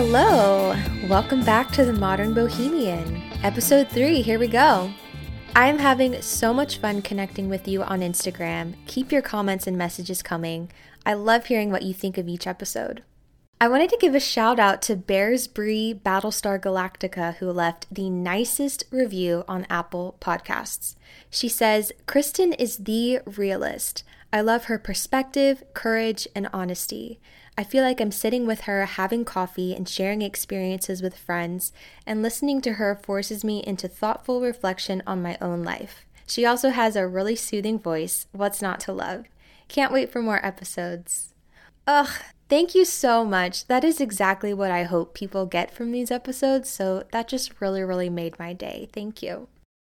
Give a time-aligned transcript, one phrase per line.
[0.00, 0.76] Hello!
[1.08, 3.20] Welcome back to the Modern Bohemian.
[3.42, 4.92] Episode 3, here we go.
[5.56, 8.74] I'm having so much fun connecting with you on Instagram.
[8.86, 10.70] Keep your comments and messages coming.
[11.04, 13.02] I love hearing what you think of each episode.
[13.60, 18.08] I wanted to give a shout out to Bears Bree Battlestar Galactica, who left the
[18.08, 20.94] nicest review on Apple Podcasts.
[21.28, 24.04] She says, Kristin is the realist.
[24.32, 27.18] I love her perspective, courage, and honesty.
[27.56, 31.72] I feel like I'm sitting with her, having coffee, and sharing experiences with friends,
[32.06, 36.06] and listening to her forces me into thoughtful reflection on my own life.
[36.28, 38.28] She also has a really soothing voice.
[38.30, 39.24] What's not to love?
[39.66, 41.34] Can't wait for more episodes.
[41.88, 42.10] Ugh,
[42.48, 43.66] thank you so much.
[43.66, 47.82] That is exactly what I hope people get from these episodes, so that just really,
[47.82, 48.88] really made my day.
[48.92, 49.48] Thank you.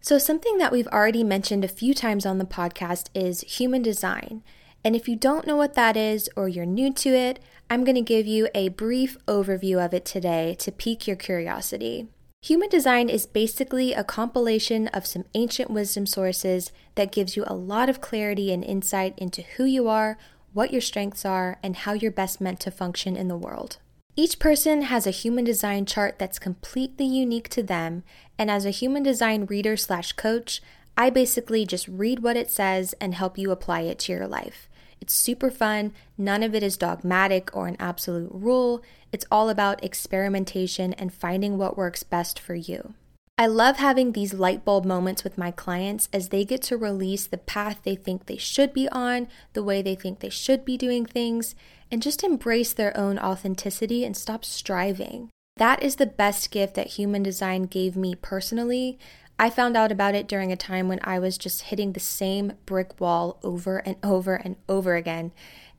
[0.00, 4.42] So, something that we've already mentioned a few times on the podcast is human design.
[4.82, 7.96] And if you don't know what that is or you're new to it, I'm going
[7.96, 12.08] to give you a brief overview of it today to pique your curiosity.
[12.42, 17.54] Human design is basically a compilation of some ancient wisdom sources that gives you a
[17.54, 20.16] lot of clarity and insight into who you are,
[20.52, 23.78] what your strengths are, and how you're best meant to function in the world.
[24.16, 28.02] Each person has a human design chart that's completely unique to them,
[28.38, 30.60] and as a human design reader slash coach,
[30.96, 34.68] I basically just read what it says and help you apply it to your life.
[35.00, 35.92] It's super fun.
[36.18, 38.82] None of it is dogmatic or an absolute rule.
[39.12, 42.94] It's all about experimentation and finding what works best for you.
[43.40, 47.26] I love having these light bulb moments with my clients as they get to release
[47.26, 50.76] the path they think they should be on, the way they think they should be
[50.76, 51.54] doing things,
[51.90, 55.30] and just embrace their own authenticity and stop striving.
[55.56, 58.98] That is the best gift that human design gave me personally.
[59.38, 62.52] I found out about it during a time when I was just hitting the same
[62.66, 65.32] brick wall over and over and over again,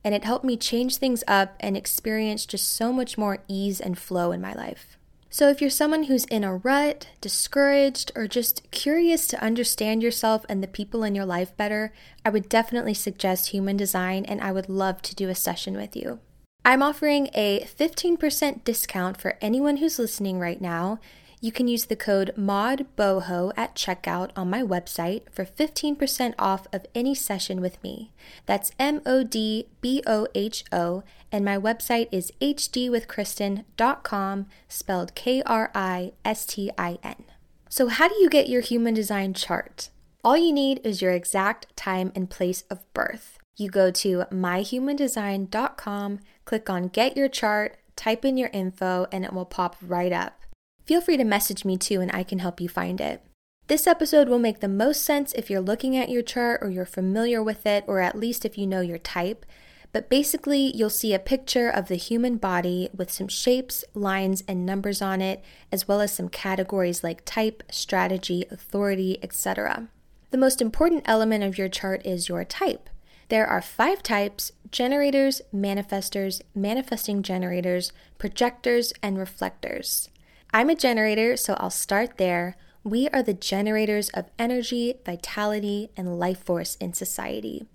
[0.03, 3.99] and it helped me change things up and experience just so much more ease and
[3.99, 4.97] flow in my life.
[5.33, 10.45] So, if you're someone who's in a rut, discouraged, or just curious to understand yourself
[10.49, 11.93] and the people in your life better,
[12.25, 15.95] I would definitely suggest human design and I would love to do a session with
[15.95, 16.19] you.
[16.65, 20.99] I'm offering a 15% discount for anyone who's listening right now
[21.41, 26.85] you can use the code MODBOHO at checkout on my website for 15% off of
[26.93, 28.11] any session with me.
[28.45, 31.01] That's M O D B O H O,
[31.31, 37.23] and my website is hdwithkristin.com, spelled K R I S T I N.
[37.69, 39.89] So, how do you get your human design chart?
[40.23, 43.39] All you need is your exact time and place of birth.
[43.57, 49.33] You go to myhumandesign.com, click on Get Your Chart, type in your info, and it
[49.33, 50.41] will pop right up.
[50.85, 53.23] Feel free to message me too, and I can help you find it.
[53.67, 56.85] This episode will make the most sense if you're looking at your chart or you're
[56.85, 59.45] familiar with it, or at least if you know your type.
[59.93, 64.65] But basically, you'll see a picture of the human body with some shapes, lines, and
[64.65, 69.87] numbers on it, as well as some categories like type, strategy, authority, etc.
[70.31, 72.89] The most important element of your chart is your type.
[73.29, 80.09] There are five types generators, manifestors, manifesting generators, projectors, and reflectors.
[80.53, 82.57] I'm a generator, so I'll start there.
[82.83, 87.67] We are the generators of energy, vitality, and life force in society.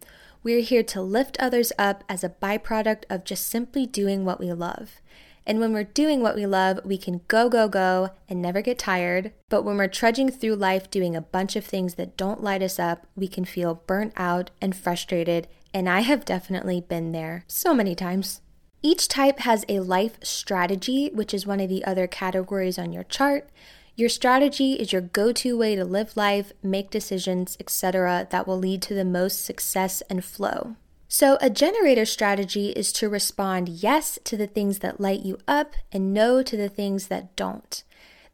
[0.42, 4.52] We're here to lift others up as a byproduct of just simply doing what we
[4.52, 5.00] love.
[5.46, 8.78] And when we're doing what we love, we can go, go, go and never get
[8.78, 9.32] tired.
[9.48, 12.78] But when we're trudging through life doing a bunch of things that don't light us
[12.78, 15.48] up, we can feel burnt out and frustrated.
[15.72, 18.42] And I have definitely been there so many times.
[18.86, 23.02] Each type has a life strategy, which is one of the other categories on your
[23.02, 23.50] chart.
[23.96, 28.58] Your strategy is your go to way to live life, make decisions, etc., that will
[28.58, 30.76] lead to the most success and flow.
[31.08, 35.74] So, a generator strategy is to respond yes to the things that light you up
[35.90, 37.82] and no to the things that don't.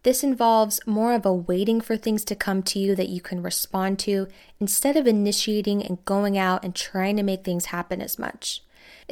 [0.02, 3.42] This involves more of a waiting for things to come to you that you can
[3.42, 4.28] respond to
[4.60, 8.62] instead of initiating and going out and trying to make things happen as much.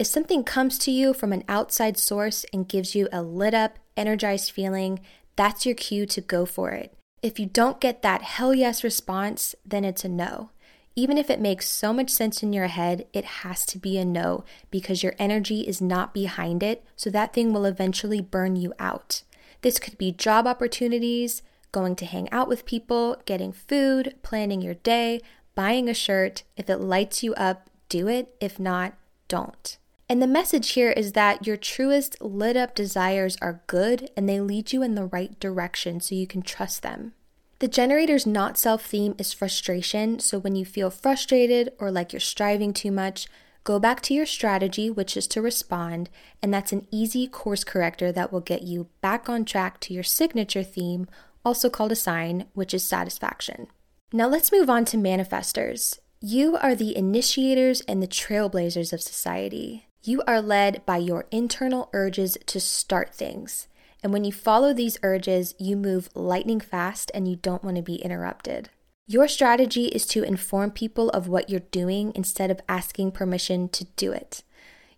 [0.00, 3.78] If something comes to you from an outside source and gives you a lit up,
[3.98, 5.00] energized feeling,
[5.36, 6.97] that's your cue to go for it.
[7.22, 10.52] If you don't get that hell yes response, then it's a no.
[10.97, 14.04] Even if it makes so much sense in your head, it has to be a
[14.06, 18.72] no because your energy is not behind it, so that thing will eventually burn you
[18.78, 19.22] out.
[19.60, 21.42] This could be job opportunities,
[21.72, 25.20] going to hang out with people, getting food, planning your day,
[25.54, 26.44] buying a shirt.
[26.56, 28.34] If it lights you up, do it.
[28.41, 28.94] If not,
[29.28, 29.76] don't.
[30.10, 34.41] And the message here is that your truest lit up desires are good and they
[34.41, 37.12] lead you in the right direction so you can trust them.
[37.60, 42.18] The generator's not self theme is frustration, so when you feel frustrated or like you're
[42.18, 43.28] striving too much,
[43.62, 46.09] Go back to your strategy, which is to respond,
[46.42, 50.03] and that's an easy course corrector that will get you back on track to your
[50.03, 51.06] signature theme,
[51.45, 53.66] also called a sign, which is satisfaction.
[54.13, 55.98] Now let's move on to manifestors.
[56.22, 59.86] You are the initiators and the trailblazers of society.
[60.02, 63.68] You are led by your internal urges to start things.
[64.02, 67.82] And when you follow these urges, you move lightning fast and you don't want to
[67.82, 68.70] be interrupted.
[69.06, 73.84] Your strategy is to inform people of what you're doing instead of asking permission to
[73.97, 74.42] do it.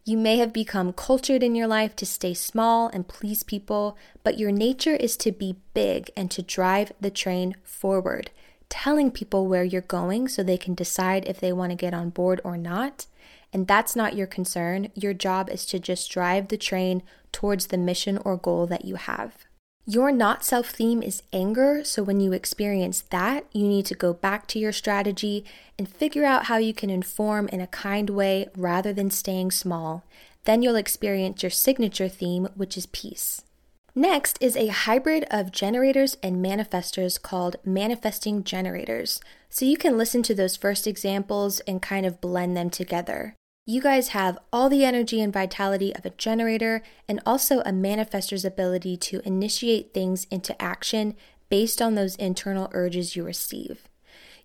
[0.05, 4.39] You may have become cultured in your life to stay small and please people, but
[4.39, 8.31] your nature is to be big and to drive the train forward,
[8.69, 12.11] telling people where you're going so they can decide if they want to get on
[12.11, 13.07] board or not.
[13.53, 14.89] And that's not your concern.
[14.95, 17.03] Your job is to just drive the train
[17.33, 19.45] towards the mission or goal that you have.
[19.85, 24.13] Your not self theme is anger, so when you experience that, you need to go
[24.13, 25.45] back to your strategy
[25.77, 30.05] and figure out how you can inform in a kind way rather than staying small.
[30.45, 33.43] Then you'll experience your signature theme, which is peace.
[33.95, 39.21] Next is a hybrid of generators and manifestors called manifesting generators.
[39.51, 43.35] So you can listen to those first examples and kind of blend them together.
[43.65, 48.45] You guys have all the energy and vitality of a generator and also a manifestor's
[48.45, 51.15] ability to initiate things into action
[51.49, 53.89] based on those internal urges you receive.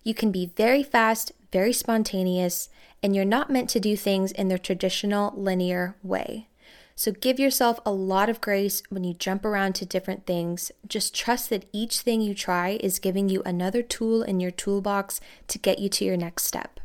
[0.04, 2.68] You can be very fast, very spontaneous,
[3.02, 6.46] and you're not meant to do things in the traditional linear way.
[6.94, 10.70] So give yourself a lot of grace when you jump around to different things.
[10.86, 15.20] Just trust that each thing you try is giving you another tool in your toolbox
[15.48, 16.77] to get you to your next step.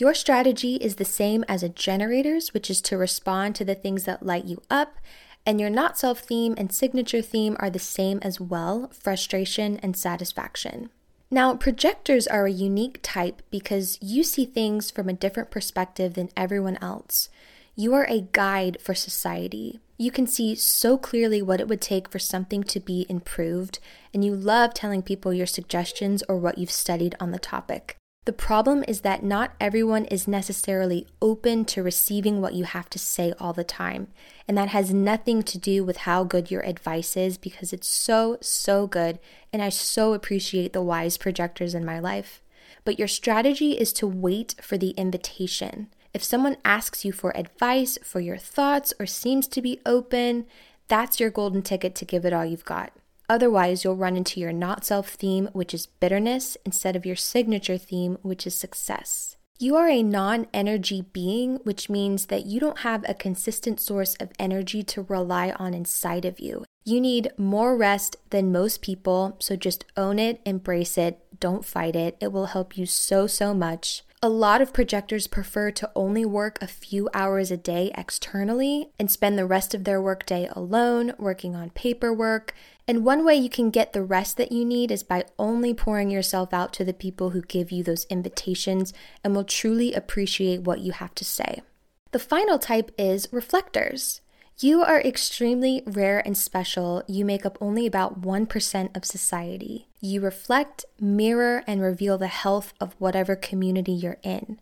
[0.00, 4.04] Your strategy is the same as a generator's, which is to respond to the things
[4.04, 4.96] that light you up,
[5.44, 9.94] and your not self theme and signature theme are the same as well frustration and
[9.94, 10.88] satisfaction.
[11.30, 16.30] Now, projectors are a unique type because you see things from a different perspective than
[16.34, 17.28] everyone else.
[17.76, 19.80] You are a guide for society.
[19.98, 23.80] You can see so clearly what it would take for something to be improved,
[24.14, 27.99] and you love telling people your suggestions or what you've studied on the topic.
[28.26, 32.98] The problem is that not everyone is necessarily open to receiving what you have to
[32.98, 34.08] say all the time.
[34.46, 38.36] And that has nothing to do with how good your advice is because it's so,
[38.42, 39.18] so good.
[39.54, 42.42] And I so appreciate the wise projectors in my life.
[42.84, 45.88] But your strategy is to wait for the invitation.
[46.12, 50.44] If someone asks you for advice, for your thoughts, or seems to be open,
[50.88, 52.92] that's your golden ticket to give it all you've got.
[53.30, 57.78] Otherwise, you'll run into your not self theme, which is bitterness, instead of your signature
[57.78, 59.36] theme, which is success.
[59.56, 64.16] You are a non energy being, which means that you don't have a consistent source
[64.16, 66.64] of energy to rely on inside of you.
[66.84, 71.94] You need more rest than most people, so just own it, embrace it, don't fight
[71.94, 72.16] it.
[72.20, 74.02] It will help you so, so much.
[74.22, 79.10] A lot of projectors prefer to only work a few hours a day externally and
[79.10, 82.54] spend the rest of their workday alone, working on paperwork,
[82.90, 86.10] and one way you can get the rest that you need is by only pouring
[86.10, 88.92] yourself out to the people who give you those invitations
[89.22, 91.62] and will truly appreciate what you have to say.
[92.10, 94.22] The final type is reflectors.
[94.58, 97.04] You are extremely rare and special.
[97.06, 99.86] You make up only about 1% of society.
[100.00, 104.58] You reflect, mirror, and reveal the health of whatever community you're in.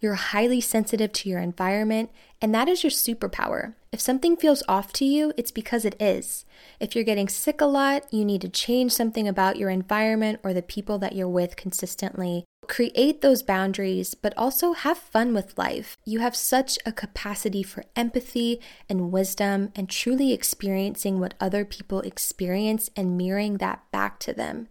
[0.00, 2.10] You're highly sensitive to your environment,
[2.40, 3.74] and that is your superpower.
[3.92, 6.46] If something feels off to you, it's because it is.
[6.78, 10.54] If you're getting sick a lot, you need to change something about your environment or
[10.54, 12.44] the people that you're with consistently.
[12.66, 15.98] Create those boundaries, but also have fun with life.
[16.06, 22.00] You have such a capacity for empathy and wisdom and truly experiencing what other people
[22.00, 24.68] experience and mirroring that back to them.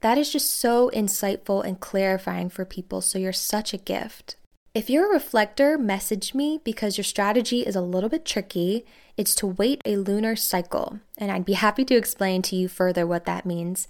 [0.00, 4.36] That is just so insightful and clarifying for people, so you're such a gift.
[4.72, 8.86] If you're a reflector, message me because your strategy is a little bit tricky.
[9.16, 13.04] It's to wait a lunar cycle, and I'd be happy to explain to you further
[13.04, 13.88] what that means.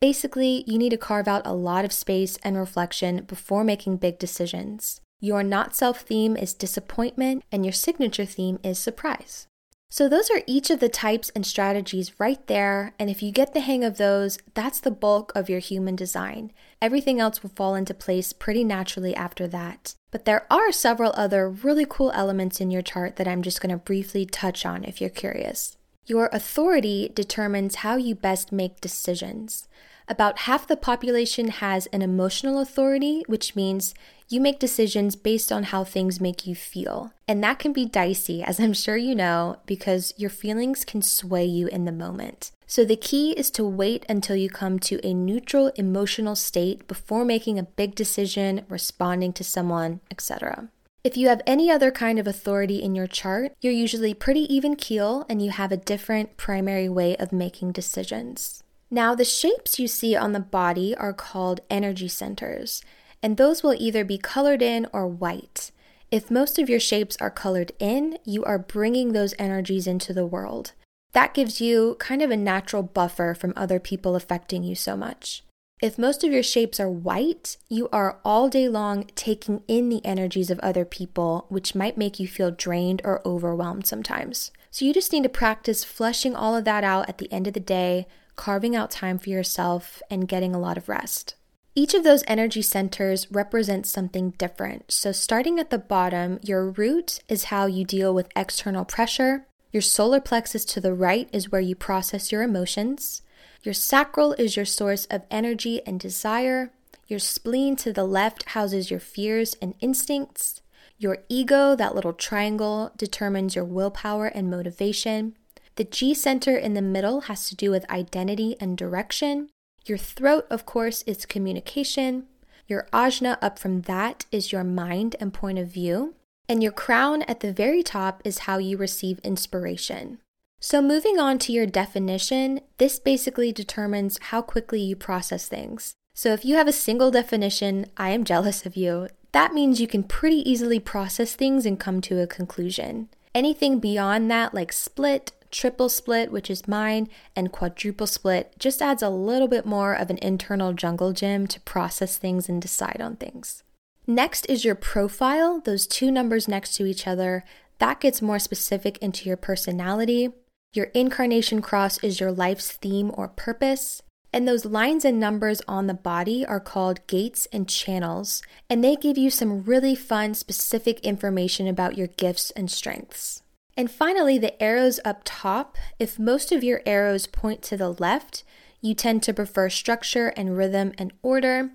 [0.00, 4.20] Basically, you need to carve out a lot of space and reflection before making big
[4.20, 5.00] decisions.
[5.20, 9.48] Your not self theme is disappointment, and your signature theme is surprise.
[9.92, 12.94] So, those are each of the types and strategies right there.
[12.96, 16.52] And if you get the hang of those, that's the bulk of your human design.
[16.80, 19.96] Everything else will fall into place pretty naturally after that.
[20.12, 23.72] But there are several other really cool elements in your chart that I'm just going
[23.72, 25.76] to briefly touch on if you're curious.
[26.06, 29.66] Your authority determines how you best make decisions.
[30.06, 33.94] About half the population has an emotional authority, which means
[34.30, 37.12] you make decisions based on how things make you feel.
[37.26, 41.44] And that can be dicey, as I'm sure you know, because your feelings can sway
[41.44, 42.52] you in the moment.
[42.66, 47.24] So the key is to wait until you come to a neutral emotional state before
[47.24, 50.68] making a big decision, responding to someone, etc.
[51.02, 54.76] If you have any other kind of authority in your chart, you're usually pretty even
[54.76, 58.62] keel and you have a different primary way of making decisions.
[58.90, 62.82] Now, the shapes you see on the body are called energy centers,
[63.22, 65.70] and those will either be colored in or white.
[66.10, 70.26] If most of your shapes are colored in, you are bringing those energies into the
[70.26, 70.72] world.
[71.12, 75.44] That gives you kind of a natural buffer from other people affecting you so much.
[75.82, 80.04] If most of your shapes are white, you are all day long taking in the
[80.04, 84.50] energies of other people, which might make you feel drained or overwhelmed sometimes.
[84.70, 87.54] So you just need to practice flushing all of that out at the end of
[87.54, 91.34] the day, carving out time for yourself, and getting a lot of rest.
[91.74, 94.90] Each of those energy centers represents something different.
[94.90, 99.46] So, starting at the bottom, your root is how you deal with external pressure.
[99.72, 103.22] Your solar plexus to the right is where you process your emotions.
[103.62, 106.72] Your sacral is your source of energy and desire.
[107.06, 110.62] Your spleen to the left houses your fears and instincts.
[110.98, 115.36] Your ego, that little triangle, determines your willpower and motivation.
[115.76, 119.50] The G center in the middle has to do with identity and direction.
[119.86, 122.26] Your throat, of course, is communication.
[122.68, 126.14] Your ajna up from that is your mind and point of view.
[126.48, 130.18] And your crown at the very top is how you receive inspiration.
[130.60, 135.94] So, moving on to your definition, this basically determines how quickly you process things.
[136.14, 139.86] So, if you have a single definition, I am jealous of you, that means you
[139.86, 143.08] can pretty easily process things and come to a conclusion.
[143.34, 149.02] Anything beyond that, like split, triple split, which is mine, and quadruple split, just adds
[149.02, 153.16] a little bit more of an internal jungle gym to process things and decide on
[153.16, 153.62] things.
[154.06, 157.44] Next is your profile, those two numbers next to each other.
[157.78, 160.30] That gets more specific into your personality.
[160.72, 164.02] Your incarnation cross is your life's theme or purpose.
[164.32, 168.94] And those lines and numbers on the body are called gates and channels, and they
[168.94, 173.42] give you some really fun, specific information about your gifts and strengths.
[173.76, 175.76] And finally, the arrows up top.
[175.98, 178.44] If most of your arrows point to the left,
[178.80, 181.70] you tend to prefer structure and rhythm and order.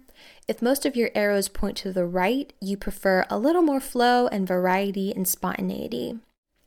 [0.47, 4.27] If most of your arrows point to the right, you prefer a little more flow
[4.27, 6.19] and variety and spontaneity.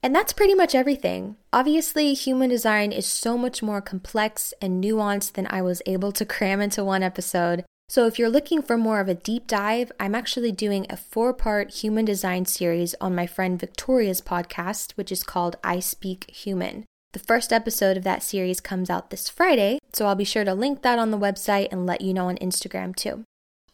[0.03, 1.37] And that's pretty much everything.
[1.53, 6.25] Obviously, human design is so much more complex and nuanced than I was able to
[6.25, 7.65] cram into one episode.
[7.91, 11.33] So, if you're looking for more of a deep dive, I'm actually doing a four
[11.33, 16.85] part human design series on my friend Victoria's podcast, which is called I Speak Human.
[17.15, 20.53] The first episode of that series comes out this Friday, so I'll be sure to
[20.53, 23.25] link that on the website and let you know on Instagram too.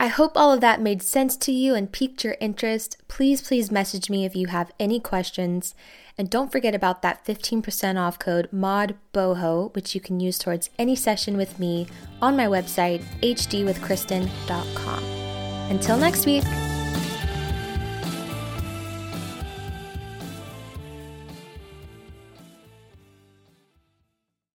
[0.01, 2.97] I hope all of that made sense to you and piqued your interest.
[3.09, 5.75] Please, please message me if you have any questions.
[6.19, 10.97] And don't forget about that 15% off code MODBOHO, which you can use towards any
[10.97, 11.87] session with me
[12.21, 15.05] on my website, hdwithkristin.com.
[15.71, 16.45] Until next week.